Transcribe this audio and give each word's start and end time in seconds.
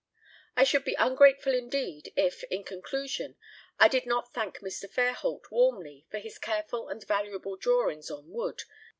I 0.57 0.63
should 0.63 0.83
be 0.83 0.95
ungrateful 0.95 1.53
indeed 1.53 2.11
if, 2.15 2.43
in 2.45 2.63
conclusion, 2.63 3.35
I 3.79 3.87
did 3.87 4.07
not 4.07 4.33
thank 4.33 4.57
Mr. 4.57 4.89
Fairholt 4.89 5.51
warmly 5.51 6.07
for 6.09 6.17
his 6.17 6.39
careful 6.39 6.89
and 6.89 7.05
valuable 7.05 7.55
drawings 7.55 8.09
on 8.09 8.27
wood. 8.31 8.63